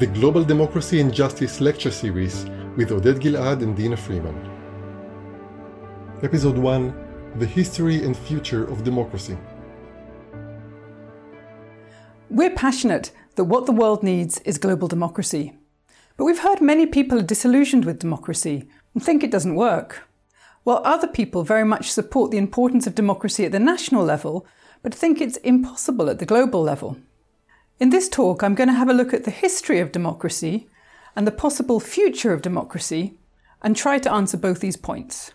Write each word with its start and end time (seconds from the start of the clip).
the 0.00 0.08
Global 0.08 0.42
Democracy 0.42 1.00
and 1.00 1.14
Justice 1.14 1.60
lecture 1.60 1.92
series 1.92 2.46
with 2.76 2.90
Oded 2.90 3.20
Gilad 3.20 3.62
and 3.62 3.76
Dina 3.76 3.96
Freeman. 3.96 4.34
Episode 6.20 6.58
1 6.58 7.36
The 7.36 7.46
History 7.46 8.02
and 8.02 8.16
Future 8.16 8.64
of 8.64 8.82
Democracy. 8.82 9.38
We're 12.28 12.56
passionate 12.56 13.12
that 13.36 13.44
what 13.44 13.66
the 13.66 13.72
world 13.72 14.02
needs 14.02 14.40
is 14.40 14.58
global 14.58 14.88
democracy. 14.88 15.56
But 16.16 16.24
we've 16.24 16.40
heard 16.40 16.60
many 16.60 16.86
people 16.86 17.20
are 17.20 17.22
disillusioned 17.22 17.84
with 17.84 18.00
democracy 18.00 18.68
and 18.94 19.02
think 19.02 19.22
it 19.22 19.30
doesn't 19.30 19.54
work, 19.54 20.08
while 20.64 20.82
other 20.82 21.06
people 21.06 21.44
very 21.44 21.64
much 21.64 21.92
support 21.92 22.32
the 22.32 22.38
importance 22.38 22.88
of 22.88 22.96
democracy 22.96 23.44
at 23.44 23.52
the 23.52 23.60
national 23.60 24.04
level, 24.04 24.44
but 24.82 24.92
think 24.92 25.20
it's 25.20 25.36
impossible 25.36 26.10
at 26.10 26.18
the 26.18 26.26
global 26.26 26.62
level. 26.62 26.96
In 27.80 27.90
this 27.90 28.08
talk, 28.08 28.42
I'm 28.42 28.54
going 28.54 28.68
to 28.68 28.74
have 28.74 28.88
a 28.88 28.94
look 28.94 29.12
at 29.12 29.24
the 29.24 29.32
history 29.32 29.80
of 29.80 29.90
democracy 29.90 30.68
and 31.16 31.26
the 31.26 31.32
possible 31.32 31.80
future 31.80 32.32
of 32.32 32.42
democracy 32.42 33.18
and 33.62 33.76
try 33.76 33.98
to 33.98 34.12
answer 34.12 34.36
both 34.36 34.60
these 34.60 34.76
points. 34.76 35.32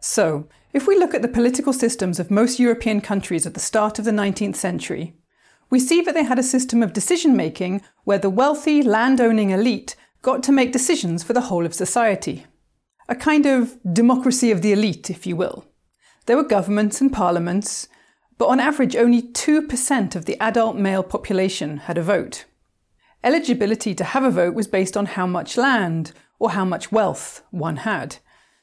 So, 0.00 0.48
if 0.72 0.86
we 0.86 0.98
look 0.98 1.14
at 1.14 1.22
the 1.22 1.28
political 1.28 1.72
systems 1.72 2.20
of 2.20 2.30
most 2.30 2.60
European 2.60 3.00
countries 3.00 3.46
at 3.46 3.54
the 3.54 3.60
start 3.60 3.98
of 3.98 4.04
the 4.04 4.10
19th 4.10 4.56
century, 4.56 5.16
we 5.70 5.80
see 5.80 6.00
that 6.02 6.14
they 6.14 6.24
had 6.24 6.38
a 6.38 6.44
system 6.44 6.82
of 6.82 6.92
decision 6.92 7.36
making 7.36 7.82
where 8.04 8.18
the 8.18 8.30
wealthy, 8.30 8.82
land 8.82 9.20
owning 9.20 9.50
elite 9.50 9.96
got 10.22 10.42
to 10.44 10.52
make 10.52 10.72
decisions 10.72 11.24
for 11.24 11.32
the 11.32 11.42
whole 11.42 11.66
of 11.66 11.74
society. 11.74 12.46
A 13.08 13.16
kind 13.16 13.46
of 13.46 13.76
democracy 13.92 14.50
of 14.50 14.62
the 14.62 14.72
elite, 14.72 15.10
if 15.10 15.26
you 15.26 15.36
will. 15.36 15.64
There 16.26 16.36
were 16.36 16.44
governments 16.44 17.00
and 17.00 17.12
parliaments, 17.12 17.88
but 18.44 18.50
on 18.50 18.60
average, 18.60 18.94
only 18.94 19.22
2% 19.22 20.14
of 20.14 20.26
the 20.26 20.38
adult 20.38 20.76
male 20.76 21.02
population 21.02 21.78
had 21.78 21.96
a 21.96 22.02
vote. 22.02 22.44
Eligibility 23.22 23.94
to 23.94 24.04
have 24.04 24.22
a 24.22 24.30
vote 24.30 24.52
was 24.52 24.66
based 24.66 24.98
on 24.98 25.06
how 25.06 25.26
much 25.26 25.56
land 25.56 26.12
or 26.38 26.50
how 26.50 26.62
much 26.62 26.92
wealth 26.92 27.42
one 27.50 27.76
had. 27.76 28.16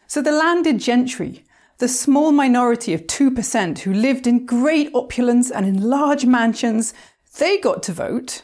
So 0.06 0.22
the 0.22 0.32
landed 0.32 0.78
gentry, 0.78 1.44
the 1.80 1.88
small 1.88 2.32
minority 2.32 2.94
of 2.94 3.08
2% 3.08 3.80
who 3.80 3.92
lived 3.92 4.28
in 4.28 4.46
great 4.46 4.92
opulence 4.94 5.50
and 5.50 5.66
in 5.66 5.90
large 5.90 6.28
mansions, 6.28 6.94
they 7.40 7.58
got 7.58 7.82
to 7.82 7.92
vote, 7.92 8.44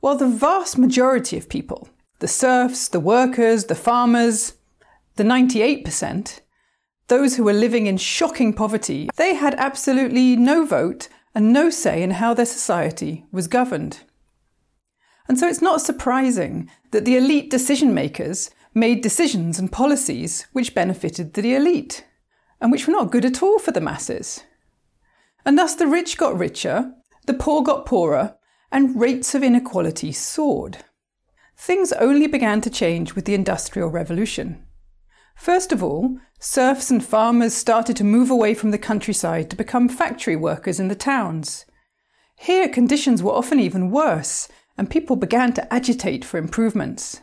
while 0.00 0.16
the 0.16 0.26
vast 0.26 0.76
majority 0.76 1.36
of 1.36 1.48
people, 1.48 1.88
the 2.18 2.26
serfs, 2.26 2.88
the 2.88 2.98
workers, 2.98 3.66
the 3.66 3.76
farmers, 3.76 4.54
the 5.14 5.22
98%, 5.22 6.40
those 7.08 7.36
who 7.36 7.44
were 7.44 7.52
living 7.52 7.86
in 7.86 7.96
shocking 7.96 8.52
poverty, 8.52 9.08
they 9.16 9.34
had 9.34 9.54
absolutely 9.56 10.36
no 10.36 10.64
vote 10.64 11.08
and 11.34 11.52
no 11.52 11.68
say 11.70 12.02
in 12.02 12.12
how 12.12 12.32
their 12.32 12.46
society 12.46 13.24
was 13.32 13.46
governed. 13.46 14.00
And 15.28 15.38
so 15.38 15.48
it's 15.48 15.62
not 15.62 15.80
surprising 15.80 16.70
that 16.92 17.04
the 17.04 17.16
elite 17.16 17.50
decision 17.50 17.94
makers 17.94 18.50
made 18.74 19.00
decisions 19.00 19.58
and 19.58 19.70
policies 19.70 20.46
which 20.52 20.74
benefited 20.74 21.34
the 21.34 21.54
elite 21.54 22.04
and 22.60 22.70
which 22.72 22.86
were 22.86 22.92
not 22.92 23.10
good 23.10 23.24
at 23.24 23.42
all 23.42 23.58
for 23.58 23.70
the 23.70 23.80
masses. 23.80 24.42
And 25.44 25.58
thus 25.58 25.74
the 25.74 25.86
rich 25.86 26.16
got 26.16 26.38
richer, 26.38 26.92
the 27.26 27.34
poor 27.34 27.62
got 27.62 27.86
poorer, 27.86 28.36
and 28.72 29.00
rates 29.00 29.34
of 29.34 29.42
inequality 29.42 30.12
soared. 30.12 30.78
Things 31.56 31.92
only 31.92 32.26
began 32.26 32.60
to 32.62 32.70
change 32.70 33.14
with 33.14 33.24
the 33.24 33.34
Industrial 33.34 33.88
Revolution. 33.88 34.64
First 35.36 35.72
of 35.72 35.82
all, 35.82 36.18
serfs 36.44 36.90
and 36.90 37.02
farmers 37.02 37.54
started 37.54 37.96
to 37.96 38.04
move 38.04 38.30
away 38.30 38.52
from 38.52 38.70
the 38.70 38.76
countryside 38.76 39.48
to 39.48 39.56
become 39.56 39.88
factory 39.88 40.36
workers 40.36 40.78
in 40.78 40.88
the 40.88 40.94
towns. 40.94 41.64
Here, 42.36 42.68
conditions 42.68 43.22
were 43.22 43.32
often 43.32 43.58
even 43.58 43.90
worse, 43.90 44.46
and 44.76 44.90
people 44.90 45.16
began 45.16 45.54
to 45.54 45.72
agitate 45.72 46.22
for 46.22 46.36
improvements. 46.36 47.22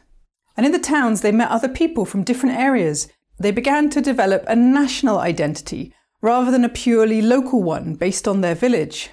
And 0.58 0.66
in 0.66 0.72
the 0.72 0.80
towns, 0.80 1.22
they 1.22 1.32
met 1.32 1.52
other 1.52 1.70
people 1.70 2.04
from 2.04 2.24
different 2.24 2.58
areas. 2.58 3.10
They 3.40 3.52
began 3.52 3.92
to 3.92 4.02
develop 4.02 4.44
a 4.48 4.56
national 4.56 5.20
identity 5.20 5.94
rather 6.22 6.50
than 6.50 6.66
a 6.66 6.70
purely 6.70 7.22
local 7.22 7.62
one 7.62 7.94
based 7.94 8.28
on 8.28 8.42
their 8.42 8.56
village. 8.56 9.12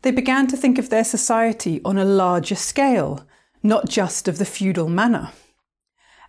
They 0.00 0.12
began 0.12 0.46
to 0.46 0.56
think 0.56 0.78
of 0.78 0.88
their 0.88 1.04
society 1.04 1.82
on 1.84 1.98
a 1.98 2.06
larger 2.06 2.54
scale, 2.54 3.26
not 3.62 3.86
just 3.86 4.28
of 4.28 4.38
the 4.38 4.46
feudal 4.46 4.88
manor 4.88 5.30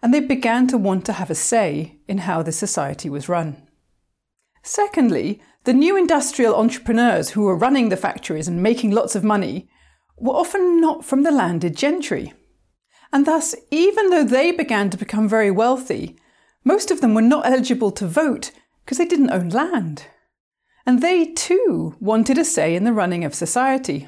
and 0.02 0.13
they 0.13 0.19
began 0.19 0.68
to 0.68 0.78
want 0.78 1.06
to 1.06 1.13
have 1.13 1.30
a 1.30 1.35
say 1.35 2.00
in 2.08 2.19
how 2.19 2.41
the 2.41 2.52
society 2.52 3.09
was 3.09 3.30
run. 3.30 3.68
Secondly, 4.63 5.41
the 5.63 5.74
new 5.74 5.97
industrial 5.97 6.56
entrepreneurs 6.56 7.31
who 7.31 7.44
were 7.44 7.56
running 7.56 7.90
the 7.90 7.97
factories 7.97 8.47
and 8.47 8.62
making 8.62 8.91
lots 8.91 9.16
of 9.16 9.24
money 9.24 9.69
were 10.18 10.34
often 10.34 10.81
not 10.81 11.06
from 11.06 11.24
the 11.24 11.31
landed 11.31 11.75
gentry. 11.75 12.34
And 13.13 13.25
thus, 13.25 13.56
even 13.72 14.09
though 14.09 14.24
they 14.24 14.52
began 14.52 14.90
to 14.90 14.97
become 14.97 15.30
very 15.30 15.52
wealthy, 15.52 16.18
most 16.64 16.91
of 16.91 17.02
them 17.02 17.14
were 17.14 17.22
not 17.22 17.46
eligible 17.46 17.91
to 17.91 18.08
vote 18.08 18.52
because 18.84 18.97
they 18.97 19.06
didn't 19.06 19.31
own 19.31 19.50
land. 19.50 20.08
And 20.85 21.02
they 21.02 21.34
too 21.34 21.96
wanted 22.00 22.38
a 22.38 22.46
say 22.46 22.75
in 22.75 22.84
the 22.84 22.94
running 22.94 23.24
of 23.24 23.35
society. 23.35 24.08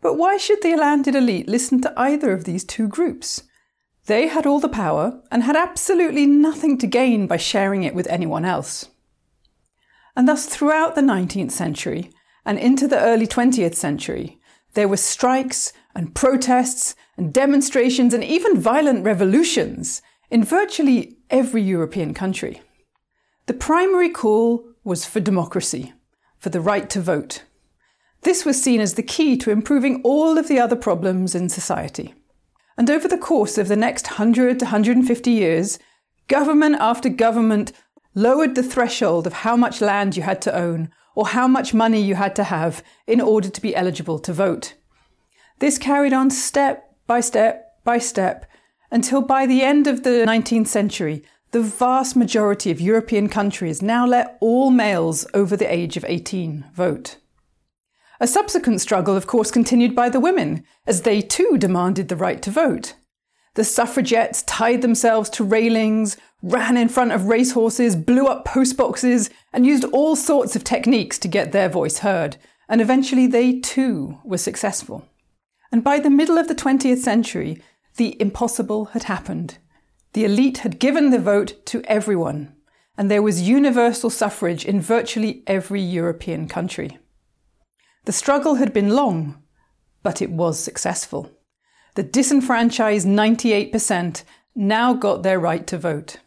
But 0.00 0.14
why 0.14 0.36
should 0.36 0.62
the 0.62 0.76
landed 0.76 1.14
elite 1.14 1.48
listen 1.48 1.80
to 1.82 1.92
either 1.96 2.32
of 2.32 2.44
these 2.44 2.64
two 2.64 2.88
groups? 2.88 3.42
They 4.06 4.28
had 4.28 4.46
all 4.46 4.60
the 4.60 4.68
power 4.68 5.20
and 5.32 5.42
had 5.42 5.56
absolutely 5.56 6.26
nothing 6.26 6.78
to 6.78 6.86
gain 6.86 7.26
by 7.26 7.36
sharing 7.36 7.82
it 7.82 7.94
with 7.94 8.06
anyone 8.06 8.44
else. 8.44 8.88
And 10.16 10.28
thus, 10.28 10.46
throughout 10.46 10.94
the 10.94 11.00
19th 11.00 11.50
century 11.50 12.10
and 12.44 12.58
into 12.58 12.86
the 12.86 13.00
early 13.00 13.26
20th 13.26 13.74
century, 13.74 14.38
there 14.74 14.88
were 14.88 14.96
strikes 14.96 15.72
and 15.94 16.14
protests 16.14 16.94
and 17.16 17.32
demonstrations 17.32 18.14
and 18.14 18.22
even 18.22 18.60
violent 18.60 19.04
revolutions 19.04 20.02
in 20.30 20.44
virtually 20.44 21.16
every 21.28 21.62
European 21.62 22.14
country. 22.14 22.62
The 23.46 23.54
primary 23.54 24.10
call 24.10 24.68
was 24.84 25.04
for 25.04 25.20
democracy, 25.20 25.92
for 26.38 26.50
the 26.50 26.60
right 26.60 26.88
to 26.90 27.00
vote. 27.00 27.42
This 28.22 28.44
was 28.44 28.62
seen 28.62 28.80
as 28.80 28.94
the 28.94 29.02
key 29.02 29.36
to 29.38 29.50
improving 29.50 30.00
all 30.02 30.38
of 30.38 30.48
the 30.48 30.60
other 30.60 30.76
problems 30.76 31.34
in 31.34 31.48
society. 31.48 32.14
And 32.78 32.90
over 32.90 33.08
the 33.08 33.18
course 33.18 33.58
of 33.58 33.68
the 33.68 33.76
next 33.76 34.06
100 34.06 34.58
to 34.58 34.64
150 34.66 35.30
years, 35.30 35.78
government 36.28 36.76
after 36.78 37.08
government 37.08 37.72
lowered 38.14 38.54
the 38.54 38.62
threshold 38.62 39.26
of 39.26 39.32
how 39.32 39.56
much 39.56 39.80
land 39.80 40.16
you 40.16 40.22
had 40.22 40.42
to 40.42 40.54
own 40.54 40.90
or 41.14 41.28
how 41.28 41.48
much 41.48 41.72
money 41.72 42.00
you 42.00 42.14
had 42.14 42.36
to 42.36 42.44
have 42.44 42.82
in 43.06 43.20
order 43.20 43.48
to 43.48 43.60
be 43.60 43.74
eligible 43.74 44.18
to 44.18 44.32
vote. 44.32 44.74
This 45.58 45.78
carried 45.78 46.12
on 46.12 46.30
step 46.30 46.94
by 47.06 47.20
step 47.20 47.82
by 47.84 47.98
step 47.98 48.46
until 48.90 49.22
by 49.22 49.46
the 49.46 49.62
end 49.62 49.86
of 49.86 50.02
the 50.02 50.24
19th 50.26 50.68
century, 50.68 51.22
the 51.52 51.62
vast 51.62 52.16
majority 52.16 52.70
of 52.70 52.80
European 52.80 53.28
countries 53.28 53.80
now 53.80 54.06
let 54.06 54.36
all 54.40 54.70
males 54.70 55.26
over 55.32 55.56
the 55.56 55.72
age 55.72 55.96
of 55.96 56.04
18 56.06 56.66
vote. 56.74 57.16
A 58.20 58.26
subsequent 58.26 58.80
struggle, 58.80 59.16
of 59.16 59.26
course, 59.26 59.50
continued 59.50 59.94
by 59.94 60.08
the 60.08 60.20
women, 60.20 60.64
as 60.86 61.02
they 61.02 61.20
too 61.20 61.56
demanded 61.58 62.08
the 62.08 62.16
right 62.16 62.40
to 62.42 62.50
vote. 62.50 62.94
The 63.54 63.64
suffragettes 63.64 64.42
tied 64.42 64.82
themselves 64.82 65.30
to 65.30 65.44
railings, 65.44 66.16
ran 66.42 66.76
in 66.76 66.88
front 66.88 67.12
of 67.12 67.26
racehorses, 67.26 67.96
blew 67.96 68.26
up 68.26 68.44
postboxes, 68.44 69.30
and 69.52 69.66
used 69.66 69.84
all 69.84 70.14
sorts 70.16 70.54
of 70.54 70.64
techniques 70.64 71.18
to 71.20 71.28
get 71.28 71.52
their 71.52 71.68
voice 71.68 71.98
heard, 71.98 72.36
and 72.68 72.80
eventually 72.80 73.26
they 73.26 73.60
too 73.60 74.18
were 74.24 74.38
successful. 74.38 75.06
And 75.72 75.82
by 75.82 75.98
the 75.98 76.10
middle 76.10 76.38
of 76.38 76.48
the 76.48 76.54
20th 76.54 76.98
century, 76.98 77.62
the 77.96 78.20
impossible 78.20 78.86
had 78.86 79.04
happened. 79.04 79.58
The 80.12 80.24
elite 80.24 80.58
had 80.58 80.78
given 80.78 81.10
the 81.10 81.18
vote 81.18 81.64
to 81.66 81.82
everyone, 81.84 82.54
and 82.96 83.10
there 83.10 83.22
was 83.22 83.48
universal 83.48 84.10
suffrage 84.10 84.64
in 84.64 84.80
virtually 84.80 85.42
every 85.46 85.80
European 85.80 86.48
country. 86.48 86.98
The 88.06 88.12
struggle 88.12 88.54
had 88.54 88.72
been 88.72 88.90
long, 88.90 89.42
but 90.04 90.22
it 90.22 90.30
was 90.30 90.60
successful. 90.60 91.28
The 91.96 92.04
disenfranchised 92.04 93.04
98% 93.04 94.22
now 94.54 94.94
got 94.94 95.24
their 95.24 95.40
right 95.40 95.66
to 95.66 95.76
vote. 95.76 96.18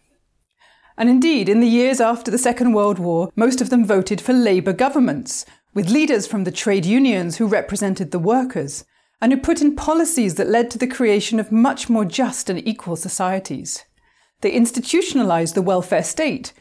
And 0.97 1.09
indeed, 1.09 1.47
in 1.47 1.61
the 1.61 1.67
years 1.67 2.01
after 2.01 2.29
the 2.29 2.37
Second 2.37 2.73
World 2.73 2.99
War, 2.99 3.31
most 3.37 3.61
of 3.61 3.69
them 3.69 3.85
voted 3.85 4.19
for 4.19 4.33
Labour 4.33 4.73
governments, 4.73 5.45
with 5.73 5.89
leaders 5.89 6.27
from 6.27 6.43
the 6.43 6.51
trade 6.51 6.85
unions 6.85 7.37
who 7.37 7.47
represented 7.47 8.11
the 8.11 8.19
workers, 8.19 8.83
and 9.21 9.31
who 9.31 9.39
put 9.39 9.61
in 9.61 9.77
policies 9.77 10.35
that 10.35 10.49
led 10.49 10.69
to 10.71 10.77
the 10.77 10.85
creation 10.85 11.39
of 11.39 11.49
much 11.49 11.89
more 11.89 12.03
just 12.03 12.49
and 12.49 12.67
equal 12.67 12.97
societies. 12.97 13.85
They 14.41 14.51
institutionalised 14.51 15.53
the 15.53 15.61
welfare 15.61 16.03
state, 16.03 16.51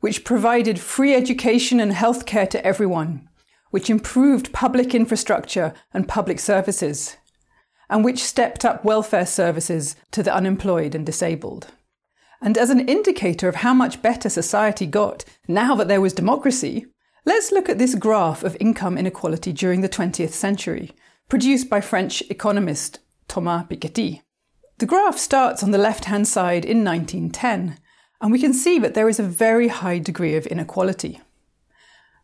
which 0.00 0.22
provided 0.22 0.78
free 0.78 1.14
education 1.14 1.80
and 1.80 1.92
healthcare 1.92 2.50
to 2.50 2.62
everyone, 2.62 3.30
which 3.70 3.90
improved 3.90 4.52
public 4.52 4.94
infrastructure 4.94 5.74
and 5.92 6.08
public 6.08 6.38
services, 6.38 7.16
and 7.88 8.04
which 8.04 8.22
stepped 8.22 8.64
up 8.64 8.84
welfare 8.84 9.26
services 9.26 9.96
to 10.10 10.22
the 10.22 10.34
unemployed 10.34 10.94
and 10.94 11.04
disabled. 11.06 11.68
And 12.40 12.58
as 12.58 12.70
an 12.70 12.88
indicator 12.88 13.48
of 13.48 13.56
how 13.56 13.74
much 13.74 14.02
better 14.02 14.28
society 14.28 14.86
got 14.86 15.24
now 15.48 15.74
that 15.76 15.88
there 15.88 16.00
was 16.00 16.12
democracy, 16.12 16.86
let's 17.24 17.52
look 17.52 17.68
at 17.68 17.78
this 17.78 17.94
graph 17.94 18.42
of 18.42 18.56
income 18.60 18.98
inequality 18.98 19.52
during 19.52 19.80
the 19.80 19.88
20th 19.88 20.32
century, 20.32 20.92
produced 21.28 21.70
by 21.70 21.80
French 21.80 22.22
economist 22.30 23.00
Thomas 23.28 23.64
Piketty. 23.64 24.22
The 24.78 24.86
graph 24.86 25.16
starts 25.16 25.62
on 25.62 25.70
the 25.70 25.78
left 25.78 26.04
hand 26.04 26.28
side 26.28 26.64
in 26.64 26.84
1910, 26.84 27.78
and 28.20 28.32
we 28.32 28.38
can 28.38 28.52
see 28.52 28.78
that 28.78 28.94
there 28.94 29.08
is 29.08 29.18
a 29.18 29.24
very 29.24 29.68
high 29.68 29.98
degree 29.98 30.36
of 30.36 30.46
inequality. 30.46 31.20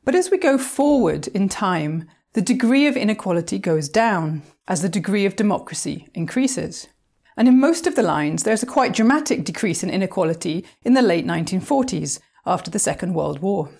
But 0.04 0.14
as 0.14 0.30
we 0.30 0.38
go 0.38 0.58
forward 0.58 1.28
in 1.28 1.48
time, 1.48 2.08
the 2.32 2.42
degree 2.42 2.86
of 2.86 2.96
inequality 2.96 3.58
goes 3.58 3.88
down 3.88 4.42
as 4.66 4.82
the 4.82 4.88
degree 4.88 5.26
of 5.26 5.36
democracy 5.36 6.08
increases. 6.14 6.88
And 7.36 7.48
in 7.48 7.60
most 7.60 7.86
of 7.86 7.94
the 7.94 8.02
lines, 8.02 8.42
there's 8.42 8.62
a 8.62 8.66
quite 8.66 8.94
dramatic 8.94 9.44
decrease 9.44 9.82
in 9.82 9.90
inequality 9.90 10.64
in 10.82 10.94
the 10.94 11.02
late 11.02 11.26
1940s 11.26 12.20
after 12.44 12.70
the 12.70 12.78
Second 12.78 13.14
World 13.14 13.38
War. 13.40 13.70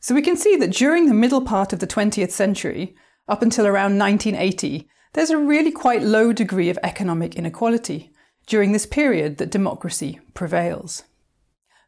So 0.00 0.14
we 0.14 0.22
can 0.22 0.36
see 0.36 0.56
that 0.56 0.72
during 0.72 1.06
the 1.06 1.14
middle 1.14 1.42
part 1.42 1.72
of 1.72 1.78
the 1.78 1.86
20th 1.86 2.30
century, 2.30 2.94
up 3.28 3.42
until 3.42 3.66
around 3.66 3.98
1980, 3.98 4.88
there's 5.12 5.30
a 5.30 5.38
really 5.38 5.70
quite 5.70 6.02
low 6.02 6.32
degree 6.32 6.70
of 6.70 6.78
economic 6.82 7.34
inequality 7.34 8.12
during 8.46 8.72
this 8.72 8.86
period 8.86 9.38
that 9.38 9.50
democracy 9.50 10.20
prevails. 10.34 11.04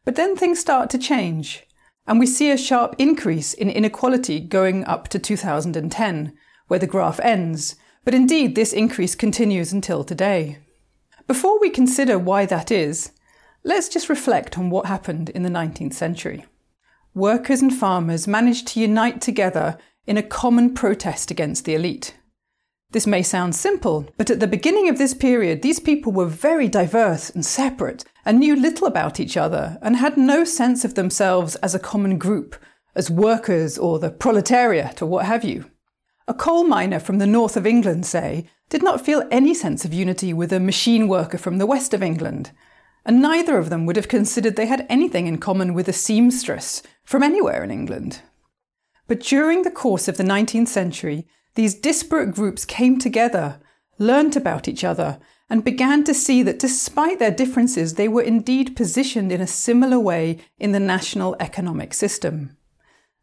But 0.05 0.15
then 0.15 0.35
things 0.35 0.59
start 0.59 0.89
to 0.91 0.97
change, 0.97 1.65
and 2.07 2.19
we 2.19 2.25
see 2.25 2.51
a 2.51 2.57
sharp 2.57 2.95
increase 2.97 3.53
in 3.53 3.69
inequality 3.69 4.39
going 4.39 4.85
up 4.85 5.07
to 5.09 5.19
2010, 5.19 6.33
where 6.67 6.79
the 6.79 6.87
graph 6.87 7.19
ends, 7.21 7.75
but 8.03 8.13
indeed 8.13 8.55
this 8.55 8.73
increase 8.73 9.15
continues 9.15 9.73
until 9.73 10.03
today. 10.03 10.59
Before 11.27 11.59
we 11.59 11.69
consider 11.69 12.19
why 12.19 12.45
that 12.45 12.71
is, 12.71 13.11
let's 13.63 13.89
just 13.89 14.09
reflect 14.09 14.57
on 14.57 14.69
what 14.69 14.85
happened 14.85 15.29
in 15.29 15.41
the 15.43 15.49
19th 15.49 15.93
century. 15.93 16.45
Workers 17.15 17.61
and 17.61 17.73
farmers 17.73 18.27
managed 18.27 18.67
to 18.67 18.79
unite 18.79 19.21
together 19.21 19.77
in 20.05 20.17
a 20.17 20.23
common 20.23 20.73
protest 20.73 21.31
against 21.31 21.65
the 21.65 21.73
elite. 21.73 22.15
This 22.91 23.07
may 23.07 23.23
sound 23.23 23.55
simple, 23.55 24.07
but 24.17 24.29
at 24.29 24.39
the 24.39 24.47
beginning 24.47 24.87
of 24.89 24.97
this 24.97 25.13
period, 25.13 25.61
these 25.61 25.79
people 25.79 26.11
were 26.11 26.25
very 26.25 26.67
diverse 26.67 27.29
and 27.29 27.45
separate 27.45 28.05
and 28.25 28.39
knew 28.39 28.55
little 28.55 28.87
about 28.87 29.19
each 29.19 29.35
other 29.35 29.77
and 29.81 29.97
had 29.97 30.17
no 30.17 30.43
sense 30.43 30.85
of 30.85 30.95
themselves 30.95 31.55
as 31.57 31.75
a 31.75 31.79
common 31.79 32.17
group, 32.17 32.55
as 32.95 33.11
workers 33.11 33.77
or 33.77 33.99
the 33.99 34.09
proletariat 34.09 35.01
or 35.01 35.07
what 35.07 35.25
have 35.25 35.43
you. 35.43 35.65
A 36.27 36.33
coal 36.33 36.63
miner 36.63 36.99
from 36.99 37.19
the 37.19 37.27
north 37.27 37.55
of 37.55 37.67
England, 37.67 38.05
say, 38.05 38.49
did 38.69 38.81
not 38.81 39.05
feel 39.05 39.27
any 39.29 39.53
sense 39.53 39.85
of 39.85 39.93
unity 39.93 40.33
with 40.33 40.51
a 40.51 40.59
machine 40.59 41.07
worker 41.07 41.37
from 41.37 41.59
the 41.59 41.67
west 41.67 41.93
of 41.93 42.01
England, 42.01 42.51
and 43.05 43.21
neither 43.21 43.59
of 43.59 43.69
them 43.69 43.85
would 43.85 43.95
have 43.95 44.07
considered 44.07 44.55
they 44.55 44.65
had 44.65 44.87
anything 44.89 45.27
in 45.27 45.37
common 45.37 45.73
with 45.73 45.87
a 45.87 45.93
seamstress 45.93 46.81
from 47.03 47.21
anywhere 47.21 47.63
in 47.63 47.69
England. 47.69 48.21
But 49.07 49.19
during 49.19 49.61
the 49.61 49.69
course 49.69 50.07
of 50.07 50.17
the 50.17 50.23
19th 50.23 50.69
century, 50.69 51.27
these 51.55 51.73
disparate 51.73 52.35
groups 52.35 52.65
came 52.65 52.99
together, 52.99 53.59
learnt 53.97 54.35
about 54.35 54.67
each 54.67 54.83
other, 54.83 55.19
and 55.49 55.63
began 55.63 56.03
to 56.03 56.13
see 56.13 56.41
that 56.43 56.59
despite 56.59 57.19
their 57.19 57.31
differences, 57.31 57.93
they 57.93 58.07
were 58.07 58.21
indeed 58.21 58.75
positioned 58.75 59.31
in 59.31 59.41
a 59.41 59.47
similar 59.47 59.99
way 59.99 60.39
in 60.57 60.71
the 60.71 60.79
national 60.79 61.35
economic 61.39 61.93
system. 61.93 62.57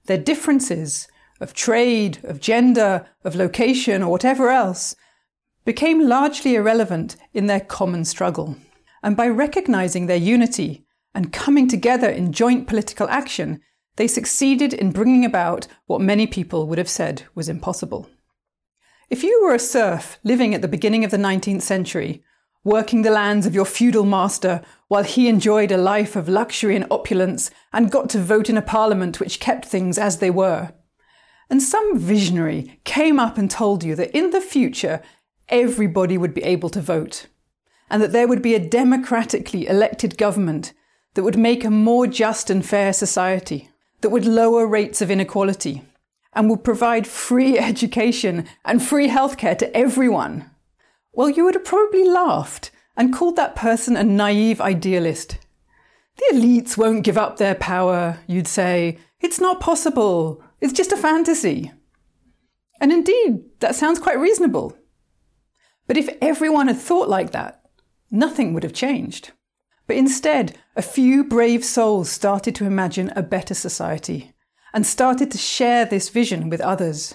Their 0.06 0.18
differences 0.18 1.08
of 1.40 1.52
trade, 1.52 2.18
of 2.24 2.40
gender, 2.40 3.06
of 3.24 3.34
location, 3.34 4.02
or 4.02 4.10
whatever 4.10 4.50
else 4.50 4.94
became 5.64 6.08
largely 6.08 6.54
irrelevant 6.54 7.16
in 7.34 7.46
their 7.46 7.60
common 7.60 8.04
struggle. 8.04 8.56
And 9.02 9.16
by 9.16 9.28
recognizing 9.28 10.06
their 10.06 10.16
unity 10.16 10.86
and 11.14 11.32
coming 11.32 11.68
together 11.68 12.08
in 12.08 12.32
joint 12.32 12.66
political 12.66 13.08
action, 13.08 13.60
they 13.96 14.06
succeeded 14.06 14.72
in 14.72 14.92
bringing 14.92 15.24
about 15.24 15.66
what 15.86 16.00
many 16.00 16.26
people 16.26 16.66
would 16.66 16.78
have 16.78 16.88
said 16.88 17.24
was 17.34 17.48
impossible. 17.48 18.08
If 19.12 19.22
you 19.22 19.42
were 19.44 19.54
a 19.54 19.58
serf 19.58 20.18
living 20.24 20.54
at 20.54 20.62
the 20.62 20.68
beginning 20.68 21.04
of 21.04 21.10
the 21.10 21.18
19th 21.18 21.60
century, 21.60 22.24
working 22.64 23.02
the 23.02 23.10
lands 23.10 23.44
of 23.44 23.54
your 23.54 23.66
feudal 23.66 24.06
master 24.06 24.62
while 24.88 25.02
he 25.02 25.28
enjoyed 25.28 25.70
a 25.70 25.76
life 25.76 26.16
of 26.16 26.30
luxury 26.30 26.74
and 26.76 26.86
opulence 26.90 27.50
and 27.74 27.90
got 27.90 28.08
to 28.08 28.18
vote 28.18 28.48
in 28.48 28.56
a 28.56 28.62
parliament 28.62 29.20
which 29.20 29.38
kept 29.38 29.66
things 29.66 29.98
as 29.98 30.16
they 30.16 30.30
were, 30.30 30.72
and 31.50 31.62
some 31.62 31.98
visionary 31.98 32.80
came 32.84 33.20
up 33.20 33.36
and 33.36 33.50
told 33.50 33.84
you 33.84 33.94
that 33.96 34.16
in 34.16 34.30
the 34.30 34.40
future 34.40 35.02
everybody 35.50 36.16
would 36.16 36.32
be 36.32 36.42
able 36.44 36.70
to 36.70 36.80
vote, 36.80 37.26
and 37.90 38.02
that 38.02 38.12
there 38.12 38.26
would 38.26 38.40
be 38.40 38.54
a 38.54 38.68
democratically 38.68 39.66
elected 39.66 40.16
government 40.16 40.72
that 41.12 41.22
would 41.22 41.36
make 41.36 41.66
a 41.66 41.70
more 41.70 42.06
just 42.06 42.48
and 42.48 42.64
fair 42.64 42.94
society, 42.94 43.68
that 44.00 44.08
would 44.08 44.24
lower 44.24 44.66
rates 44.66 45.02
of 45.02 45.10
inequality, 45.10 45.82
and 46.34 46.48
would 46.48 46.64
provide 46.64 47.06
free 47.06 47.58
education 47.70 48.46
and 48.64 48.82
free 48.82 49.08
healthcare 49.08 49.56
to 49.58 49.76
everyone. 49.76 50.50
Well, 51.12 51.28
you 51.28 51.44
would 51.44 51.54
have 51.54 51.64
probably 51.64 52.04
laughed 52.04 52.70
and 52.96 53.12
called 53.12 53.36
that 53.36 53.56
person 53.56 53.96
a 53.96 54.04
naive 54.04 54.60
idealist. 54.60 55.38
The 56.16 56.36
elites 56.36 56.76
won't 56.76 57.04
give 57.04 57.18
up 57.18 57.36
their 57.36 57.54
power, 57.54 58.18
you'd 58.26 58.48
say. 58.48 58.98
It's 59.20 59.40
not 59.40 59.60
possible. 59.60 60.42
It's 60.60 60.72
just 60.72 60.92
a 60.92 60.96
fantasy. 60.96 61.72
And 62.80 62.92
indeed, 62.92 63.44
that 63.60 63.74
sounds 63.74 63.98
quite 63.98 64.18
reasonable. 64.18 64.76
But 65.86 65.96
if 65.96 66.08
everyone 66.20 66.68
had 66.68 66.78
thought 66.78 67.08
like 67.08 67.32
that, 67.32 67.62
nothing 68.10 68.52
would 68.52 68.62
have 68.62 68.72
changed. 68.72 69.32
But 69.86 69.96
instead, 69.96 70.58
a 70.76 70.82
few 70.82 71.24
brave 71.24 71.64
souls 71.64 72.10
started 72.10 72.54
to 72.56 72.64
imagine 72.64 73.12
a 73.14 73.22
better 73.22 73.54
society 73.54 74.31
and 74.72 74.86
started 74.86 75.30
to 75.30 75.38
share 75.38 75.84
this 75.84 76.08
vision 76.08 76.48
with 76.48 76.60
others. 76.60 77.14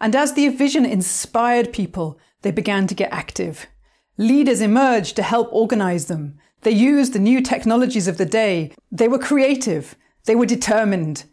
And 0.00 0.16
as 0.16 0.32
the 0.32 0.48
vision 0.48 0.84
inspired 0.84 1.72
people, 1.72 2.18
they 2.42 2.50
began 2.50 2.86
to 2.88 2.94
get 2.94 3.12
active. 3.12 3.66
Leaders 4.18 4.60
emerged 4.60 5.16
to 5.16 5.22
help 5.22 5.48
organize 5.52 6.06
them. 6.06 6.38
They 6.62 6.72
used 6.72 7.12
the 7.12 7.18
new 7.18 7.40
technologies 7.40 8.08
of 8.08 8.18
the 8.18 8.26
day. 8.26 8.72
They 8.90 9.08
were 9.08 9.18
creative. 9.18 9.96
They 10.24 10.34
were 10.34 10.46
determined. 10.46 11.24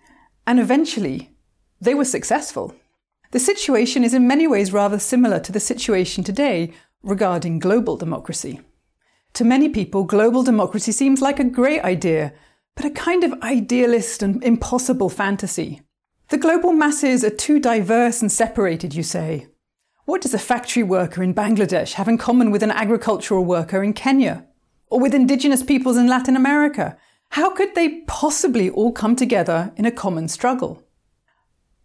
And 0.46 0.60
eventually, 0.60 1.36
they 1.82 1.94
were 1.94 2.06
successful. 2.06 2.76
The 3.32 3.40
situation 3.40 4.04
is 4.04 4.14
in 4.14 4.28
many 4.28 4.48
ways 4.48 4.74
rather 4.74 4.98
similar 4.98 5.40
to 5.42 5.52
the 5.52 5.60
situation 5.60 6.24
today 6.24 6.74
regarding 7.04 7.60
global 7.60 7.96
democracy. 7.96 8.62
To 9.34 9.44
many 9.44 9.70
people, 9.70 10.04
global 10.04 10.44
democracy 10.44 10.92
seems 10.92 11.22
like 11.22 11.40
a 11.40 11.44
great 11.44 11.82
idea, 11.82 12.34
but 12.76 12.86
a 12.86 12.90
kind 12.90 13.24
of 13.24 13.42
idealist 13.42 14.24
and 14.24 14.44
impossible 14.44 15.10
fantasy. 15.10 15.82
The 16.30 16.38
global 16.38 16.72
masses 16.72 17.24
are 17.24 17.30
too 17.30 17.60
diverse 17.60 18.22
and 18.22 18.32
separated, 18.32 18.94
you 18.94 19.04
say. 19.04 19.48
What 20.06 20.22
does 20.22 20.34
a 20.34 20.40
factory 20.40 20.84
worker 20.84 21.22
in 21.24 21.34
Bangladesh 21.34 21.94
have 21.94 22.08
in 22.08 22.18
common 22.18 22.52
with 22.52 22.64
an 22.64 22.72
agricultural 22.72 23.46
worker 23.46 23.84
in 23.84 23.94
Kenya? 23.94 24.46
Or 24.88 25.00
with 25.00 25.14
indigenous 25.14 25.64
peoples 25.64 25.98
in 25.98 26.08
Latin 26.08 26.36
America? 26.36 26.98
How 27.32 27.52
could 27.52 27.76
they 27.76 28.02
possibly 28.08 28.70
all 28.70 28.92
come 28.92 29.16
together 29.16 29.72
in 29.76 29.86
a 29.86 29.92
common 29.92 30.28
struggle? 30.28 30.84